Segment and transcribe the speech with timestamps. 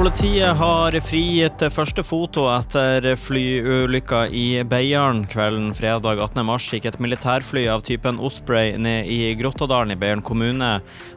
[0.00, 5.26] Politiet har frigitt første foto etter flyulykka i Beiarn.
[5.28, 6.40] Kvelden fredag 18.
[6.48, 10.70] mars gikk et militærfly av typen Osprey ned i Grottadalen i Beiarn kommune.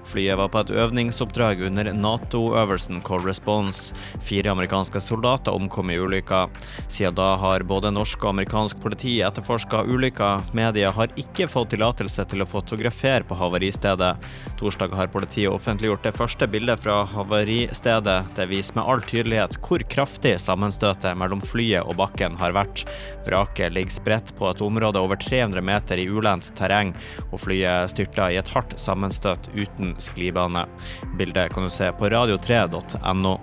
[0.03, 3.95] Flyet var på et øvningsoppdrag under Nato-øvelsen Cold Response.
[4.19, 6.49] Fire amerikanske soldater omkom i ulykka.
[6.89, 10.33] Siden da har både norsk og amerikansk politi etterforska ulykka.
[10.51, 14.11] Media har ikke fått tillatelse til å fotografere på havaristedet.
[14.59, 18.19] Torsdag har politiet offentliggjort det første bildet fra havaristedet.
[18.35, 22.85] Det viser med all tydelighet hvor kraftig sammenstøtet mellom flyet og bakken har vært.
[23.27, 26.93] Vraket ligger spredt på et område over 300 meter i ulendt terreng,
[27.31, 30.65] og flyet styrta i et hardt sammenstøt uten sklibane.
[31.19, 33.37] Bildet kan du se på radio3.no.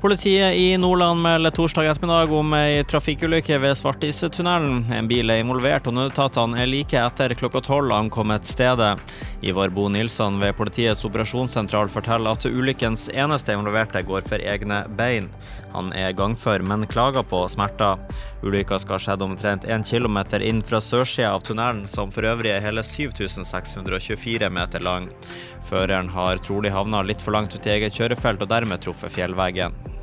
[0.00, 4.82] Politiet i Nordland melder torsdag ettermiddag om ei trafikkulykke ved Svartisetunnelen.
[4.92, 9.00] En bil er involvert, og nødetatene er like etter klokka tolv ankommet stedet.
[9.40, 15.30] Ivar Bo Nilsson ved politiets operasjonssentral forteller at ulykkens eneste involverte går for egne bein.
[15.72, 17.96] Han er gangfør, men klager på smerter.
[18.44, 22.52] Ulykka skal ha skjedd omtrent 1 km inn fra sørsida av tunnelen, som for øvrig
[22.52, 25.08] er hele 7624 meter lang.
[25.66, 29.95] Føreren har trolig havna litt for langt ut i eget kjørefelt og dermed truffet fjellveggen.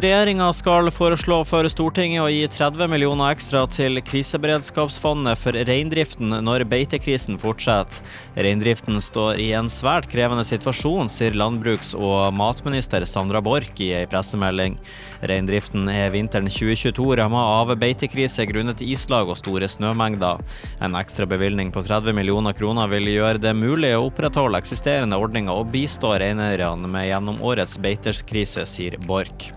[0.00, 6.64] Regjeringa skal foreslå for Stortinget å gi 30 millioner ekstra til kriseberedskapsfondet for reindriften når
[6.70, 8.00] beitekrisen fortsetter.
[8.32, 14.08] Reindriften står i en svært krevende situasjon, sier landbruks- og matminister Sandra Borch i ei
[14.08, 14.78] pressemelding.
[15.20, 20.40] Reindriften er vinteren 2022 ramma av beitekrise grunnet islag og store snømengder.
[20.80, 25.52] En ekstra bevilgning på 30 millioner kroner vil gjøre det mulig å opprettholde eksisterende ordninger
[25.52, 29.50] og bistå reineierne med gjennom årets beiterskrise, sier Borch.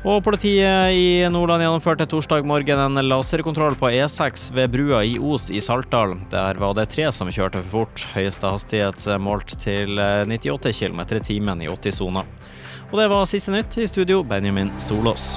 [0.00, 5.50] Og Politiet i Nordland gjennomførte torsdag morgen en laserkontroll på E6 ved brua i Os
[5.52, 6.14] i Saltdal.
[6.32, 8.06] Der var det tre som kjørte for fort.
[8.14, 12.24] Høyeste hastighet målt til 98 km i timen i 80-sona.
[12.88, 13.76] Og det var siste nytt.
[13.76, 15.34] I studio, Benjamin Solås.